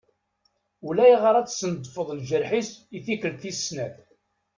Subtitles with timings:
[0.87, 3.97] Ulayɣer ad d-sendef lǧerḥ-is i tikkelt tis snat.